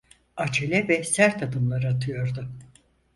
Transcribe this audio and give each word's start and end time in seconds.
Acele 0.37 0.87
ve 0.89 1.03
sert 1.03 1.43
adımlar 1.43 1.83
atıyordu. 1.83 2.49